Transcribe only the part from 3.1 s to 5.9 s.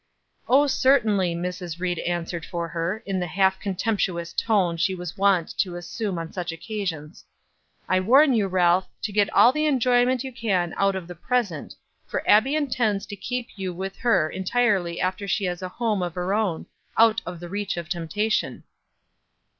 the half contemptuous tone she was wont to